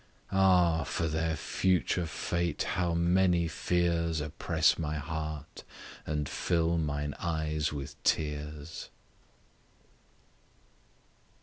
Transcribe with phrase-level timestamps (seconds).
[0.31, 0.83] Ah!
[0.83, 5.63] for their future fate how many fears Oppress my heart
[6.07, 8.89] and fill mine eyes with tears!